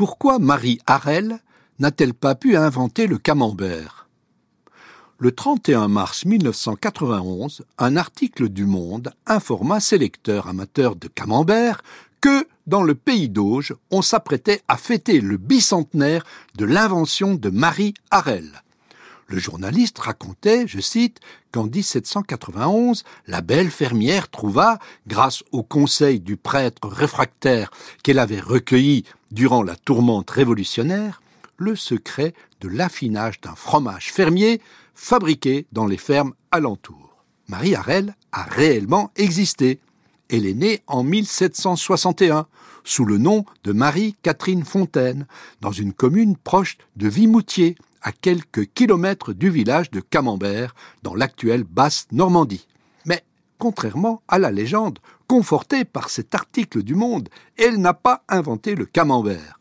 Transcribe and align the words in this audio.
Pourquoi 0.00 0.38
Marie 0.38 0.78
Harel 0.86 1.40
n'a-t-elle 1.78 2.14
pas 2.14 2.34
pu 2.34 2.56
inventer 2.56 3.06
le 3.06 3.18
camembert? 3.18 4.08
Le 5.18 5.30
31 5.30 5.88
mars 5.88 6.24
1991, 6.24 7.66
un 7.76 7.96
article 7.98 8.48
du 8.48 8.64
Monde 8.64 9.12
informa 9.26 9.78
ses 9.78 9.98
lecteurs 9.98 10.48
amateurs 10.48 10.96
de 10.96 11.06
camembert 11.06 11.82
que, 12.22 12.48
dans 12.66 12.82
le 12.82 12.94
pays 12.94 13.28
d'Auge, 13.28 13.74
on 13.90 14.00
s'apprêtait 14.00 14.62
à 14.68 14.78
fêter 14.78 15.20
le 15.20 15.36
bicentenaire 15.36 16.24
de 16.56 16.64
l'invention 16.64 17.34
de 17.34 17.50
Marie 17.50 17.92
Harel. 18.10 18.62
Le 19.30 19.38
journaliste 19.38 20.00
racontait, 20.00 20.66
je 20.66 20.80
cite, 20.80 21.20
qu'en 21.52 21.62
1791, 21.64 23.04
la 23.28 23.42
belle 23.42 23.70
fermière 23.70 24.28
trouva, 24.28 24.80
grâce 25.06 25.44
au 25.52 25.62
conseil 25.62 26.18
du 26.18 26.36
prêtre 26.36 26.88
réfractaire 26.88 27.70
qu'elle 28.02 28.18
avait 28.18 28.40
recueilli 28.40 29.04
durant 29.30 29.62
la 29.62 29.76
tourmente 29.76 30.28
révolutionnaire, 30.30 31.22
le 31.58 31.76
secret 31.76 32.34
de 32.60 32.66
l'affinage 32.66 33.40
d'un 33.40 33.54
fromage 33.54 34.12
fermier 34.12 34.60
fabriqué 34.96 35.66
dans 35.70 35.86
les 35.86 35.96
fermes 35.96 36.34
alentours. 36.50 37.22
Marie 37.46 37.76
Harel 37.76 38.16
a 38.32 38.42
réellement 38.42 39.12
existé. 39.14 39.78
Elle 40.28 40.44
est 40.44 40.54
née 40.54 40.82
en 40.88 41.04
1761 41.04 42.48
sous 42.82 43.04
le 43.04 43.18
nom 43.18 43.44
de 43.62 43.70
Marie-Catherine 43.70 44.64
Fontaine, 44.64 45.28
dans 45.60 45.70
une 45.70 45.92
commune 45.92 46.36
proche 46.36 46.78
de 46.96 47.08
Vimoutier, 47.08 47.76
à 48.02 48.12
quelques 48.12 48.66
kilomètres 48.72 49.32
du 49.32 49.50
village 49.50 49.90
de 49.90 50.00
Camembert, 50.00 50.74
dans 51.02 51.14
l'actuelle 51.14 51.64
Basse-Normandie. 51.64 52.66
Mais, 53.04 53.24
contrairement 53.58 54.22
à 54.28 54.38
la 54.38 54.50
légende, 54.50 54.98
confortée 55.26 55.84
par 55.84 56.10
cet 56.10 56.34
article 56.34 56.82
du 56.82 56.94
Monde, 56.94 57.28
elle 57.56 57.78
n'a 57.78 57.94
pas 57.94 58.24
inventé 58.28 58.74
le 58.74 58.86
camembert. 58.86 59.60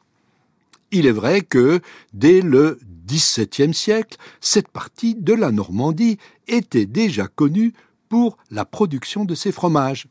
Il 0.92 1.06
est 1.06 1.12
vrai 1.12 1.42
que, 1.42 1.82
dès 2.14 2.42
le 2.42 2.80
XVIIe 3.06 3.74
siècle, 3.74 4.18
cette 4.42 4.70
partie 4.70 5.16
de 5.16 5.34
la 5.34 5.52
Normandie 5.52 6.18
était 6.48 6.86
déjà 6.86 7.28
connue 7.28 7.74
pour 8.08 8.38
la 8.50 8.66
production 8.66 9.26
de 9.26 9.36
ses 9.36 9.52
fromages. 9.52 10.08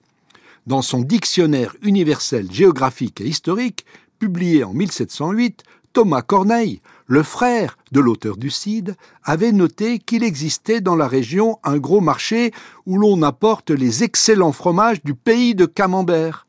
Dans 0.67 0.83
son 0.83 1.01
dictionnaire 1.01 1.75
universel 1.83 2.53
géographique 2.53 3.21
et 3.21 3.27
historique, 3.27 3.85
publié 4.19 4.65
en 4.65 4.73
1708, 4.73 5.65
Thomas 5.93 6.23
Corneille, 6.23 6.81
le 7.09 7.23
frère 7.23 7.79
de 7.91 8.01
l'auteur 8.01 8.37
du 8.37 8.51
Cid, 8.51 8.95
avait 9.25 9.51
noté 9.51 9.99
qu'il 9.99 10.23
existait 10.23 10.81
dans 10.81 10.95
la 10.95 11.09
région 11.09 11.59
un 11.65 11.79
gros 11.79 12.01
marché 12.01 12.53
où 12.87 12.99
l'on 12.99 13.23
apporte 13.23 13.71
les 13.71 14.05
excellents 14.05 14.53
fromages 14.53 15.03
du 15.03 15.15
pays 15.15 15.55
de 15.55 15.67
Camembert. 15.67 16.47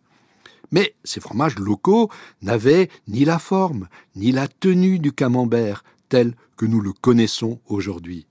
Mais 0.72 0.94
ces 1.04 1.22
fromages 1.22 1.58
locaux 1.58 2.10
n'avaient 2.42 2.90
ni 3.08 3.26
la 3.26 3.40
forme, 3.40 3.88
ni 4.16 4.32
la 4.32 4.48
tenue 4.48 5.00
du 5.00 5.12
camembert 5.12 5.84
tel 6.10 6.36
que 6.58 6.66
nous 6.66 6.82
le 6.82 6.94
connaissons 6.94 7.60
aujourd'hui. 7.68 8.28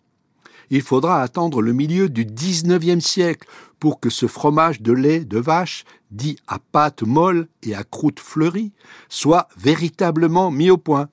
Il 0.70 0.82
faudra 0.82 1.22
attendre 1.22 1.62
le 1.62 1.72
milieu 1.72 2.08
du 2.10 2.26
XIXe 2.26 3.04
siècle 3.04 3.48
pour 3.80 4.00
que 4.00 4.10
ce 4.10 4.26
fromage 4.26 4.82
de 4.82 4.92
lait 4.92 5.24
de 5.24 5.38
vache, 5.38 5.84
dit 6.10 6.36
à 6.46 6.58
pâte 6.58 7.02
molle 7.02 7.48
et 7.62 7.74
à 7.74 7.84
croûte 7.84 8.20
fleurie, 8.20 8.72
soit 9.08 9.48
véritablement 9.56 10.50
mis 10.50 10.70
au 10.70 10.76
point. 10.76 11.08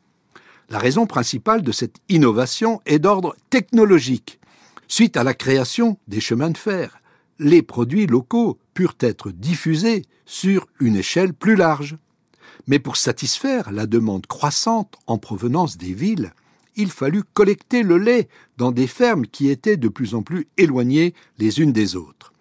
La 0.70 0.80
raison 0.80 1.06
principale 1.06 1.62
de 1.62 1.72
cette 1.72 1.98
innovation 2.10 2.82
est 2.86 3.00
d'ordre 3.00 3.36
technologique. 3.50 4.40
Suite 4.88 5.18
à 5.18 5.24
la 5.24 5.34
création 5.34 5.98
des 6.08 6.20
chemins 6.20 6.50
de 6.50 6.58
fer, 6.58 7.02
les 7.40 7.62
produits 7.62 8.08
locaux 8.08 8.58
purent 8.74 8.98
être 9.00 9.32
diffusés 9.32 10.04
sur 10.26 10.68
une 10.80 10.96
échelle 10.96 11.34
plus 11.34 11.56
large. 11.56 11.98
Mais 12.68 12.80
pour 12.80 12.98
satisfaire 12.98 13.72
la 13.72 13.86
demande 13.86 14.26
croissante 14.26 14.98
en 15.06 15.18
provenance 15.18 15.78
des 15.78 15.94
villes, 15.94 16.34
il 16.76 16.90
fallut 16.90 17.24
collecter 17.24 17.84
le 17.84 17.98
lait 17.98 18.28
dans 18.58 18.72
des 18.72 18.88
fermes 18.88 19.28
qui 19.28 19.50
étaient 19.50 19.78
de 19.78 19.88
plus 19.88 20.16
en 20.16 20.24
plus 20.24 20.48
éloignées 20.58 21.14
les 21.38 21.62
unes 21.62 21.74
des 21.74 21.96
autres. 21.96 22.34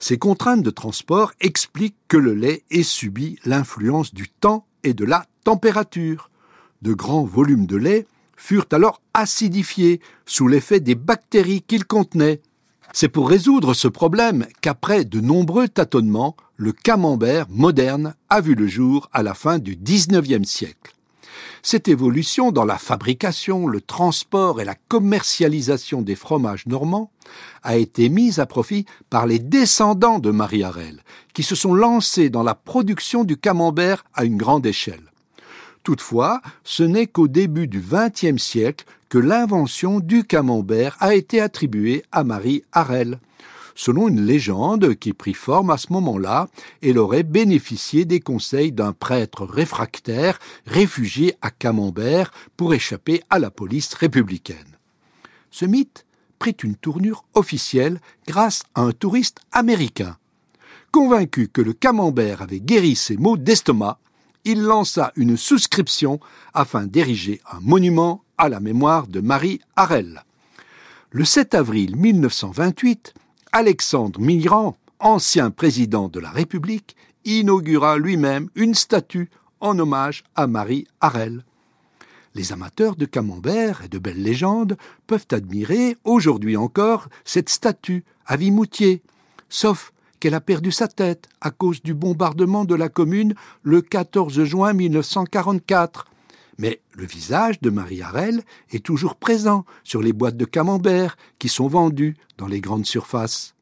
Ces 0.00 0.18
contraintes 0.18 0.62
de 0.62 0.70
transport 0.70 1.32
expliquent 1.40 1.96
que 2.08 2.16
le 2.16 2.34
lait 2.34 2.64
ait 2.70 2.82
subi 2.82 3.38
l'influence 3.44 4.14
du 4.14 4.28
temps 4.28 4.66
et 4.84 4.94
de 4.94 5.04
la 5.04 5.26
température. 5.44 6.30
De 6.82 6.94
grands 6.94 7.24
volumes 7.24 7.66
de 7.66 7.76
lait 7.76 8.06
furent 8.36 8.66
alors 8.70 9.02
acidifiés 9.14 10.00
sous 10.26 10.46
l'effet 10.46 10.80
des 10.80 10.94
bactéries 10.94 11.62
qu'il 11.62 11.84
contenait. 11.84 12.40
C'est 12.92 13.08
pour 13.08 13.28
résoudre 13.28 13.74
ce 13.74 13.88
problème 13.88 14.46
qu'après 14.60 15.04
de 15.04 15.20
nombreux 15.20 15.68
tâtonnements, 15.68 16.36
le 16.56 16.72
camembert 16.72 17.46
moderne 17.50 18.14
a 18.30 18.40
vu 18.40 18.54
le 18.54 18.66
jour 18.66 19.08
à 19.12 19.22
la 19.22 19.34
fin 19.34 19.58
du 19.58 19.76
XIXe 19.76 20.48
siècle. 20.48 20.94
Cette 21.62 21.88
évolution 21.88 22.52
dans 22.52 22.64
la 22.64 22.78
fabrication, 22.78 23.66
le 23.66 23.80
transport 23.80 24.60
et 24.60 24.64
la 24.64 24.74
commercialisation 24.74 26.02
des 26.02 26.14
fromages 26.14 26.66
normands 26.66 27.10
a 27.62 27.76
été 27.76 28.08
mise 28.08 28.38
à 28.38 28.46
profit 28.46 28.86
par 29.10 29.26
les 29.26 29.38
descendants 29.38 30.18
de 30.18 30.30
Marie 30.30 30.62
Harel, 30.62 31.02
qui 31.34 31.42
se 31.42 31.54
sont 31.54 31.74
lancés 31.74 32.30
dans 32.30 32.42
la 32.44 32.54
production 32.54 33.24
du 33.24 33.36
camembert 33.36 34.04
à 34.14 34.24
une 34.24 34.36
grande 34.36 34.66
échelle. 34.66 35.12
Toutefois, 35.88 36.42
ce 36.64 36.82
n'est 36.82 37.06
qu'au 37.06 37.28
début 37.28 37.66
du 37.66 37.80
XXe 37.80 38.36
siècle 38.36 38.84
que 39.08 39.16
l'invention 39.16 40.00
du 40.00 40.22
camembert 40.22 40.98
a 41.00 41.14
été 41.14 41.40
attribuée 41.40 42.04
à 42.12 42.24
Marie 42.24 42.62
Harel. 42.72 43.18
Selon 43.74 44.08
une 44.08 44.20
légende 44.20 44.96
qui 44.96 45.14
prit 45.14 45.32
forme 45.32 45.70
à 45.70 45.78
ce 45.78 45.90
moment-là, 45.94 46.48
elle 46.82 46.98
aurait 46.98 47.22
bénéficié 47.22 48.04
des 48.04 48.20
conseils 48.20 48.70
d'un 48.70 48.92
prêtre 48.92 49.46
réfractaire 49.46 50.38
réfugié 50.66 51.36
à 51.40 51.50
Camembert 51.50 52.32
pour 52.58 52.74
échapper 52.74 53.22
à 53.30 53.38
la 53.38 53.50
police 53.50 53.94
républicaine. 53.94 54.76
Ce 55.50 55.64
mythe 55.64 56.04
prit 56.38 56.56
une 56.62 56.76
tournure 56.76 57.24
officielle 57.32 57.98
grâce 58.26 58.64
à 58.74 58.82
un 58.82 58.92
touriste 58.92 59.40
américain. 59.52 60.18
Convaincu 60.92 61.48
que 61.48 61.62
le 61.62 61.72
camembert 61.72 62.42
avait 62.42 62.60
guéri 62.60 62.94
ses 62.94 63.16
maux 63.16 63.38
d'estomac, 63.38 63.98
il 64.44 64.62
lança 64.62 65.12
une 65.16 65.36
souscription 65.36 66.20
afin 66.54 66.86
d'ériger 66.86 67.40
un 67.50 67.60
monument 67.60 68.22
à 68.36 68.48
la 68.48 68.60
mémoire 68.60 69.06
de 69.06 69.20
Marie 69.20 69.60
Harel. 69.76 70.24
Le 71.10 71.24
7 71.24 71.54
avril 71.54 71.96
1928, 71.96 73.14
Alexandre 73.52 74.20
Mitterrand, 74.20 74.76
ancien 75.00 75.50
président 75.50 76.08
de 76.08 76.20
la 76.20 76.30
République, 76.30 76.96
inaugura 77.24 77.98
lui-même 77.98 78.48
une 78.54 78.74
statue 78.74 79.30
en 79.60 79.78
hommage 79.78 80.24
à 80.34 80.46
Marie 80.46 80.86
Harel. 81.00 81.44
Les 82.34 82.52
amateurs 82.52 82.94
de 82.94 83.06
camembert 83.06 83.82
et 83.84 83.88
de 83.88 83.98
belles 83.98 84.22
légendes 84.22 84.76
peuvent 85.06 85.26
admirer 85.32 85.96
aujourd'hui 86.04 86.56
encore 86.56 87.08
cette 87.24 87.48
statue 87.48 88.04
à 88.26 88.36
Vimoutier, 88.36 89.02
sauf 89.48 89.92
qu'elle 90.20 90.34
a 90.34 90.40
perdu 90.40 90.72
sa 90.72 90.88
tête 90.88 91.28
à 91.40 91.50
cause 91.50 91.82
du 91.82 91.94
bombardement 91.94 92.64
de 92.64 92.74
la 92.74 92.88
commune 92.88 93.34
le 93.62 93.82
14 93.82 94.44
juin 94.44 94.72
1944. 94.72 96.06
Mais 96.58 96.80
le 96.92 97.06
visage 97.06 97.60
de 97.60 97.70
Marie 97.70 98.02
Harel 98.02 98.42
est 98.70 98.84
toujours 98.84 99.14
présent 99.14 99.64
sur 99.84 100.02
les 100.02 100.12
boîtes 100.12 100.36
de 100.36 100.44
camembert 100.44 101.16
qui 101.38 101.48
sont 101.48 101.68
vendues 101.68 102.16
dans 102.36 102.48
les 102.48 102.60
grandes 102.60 102.86
surfaces. 102.86 103.54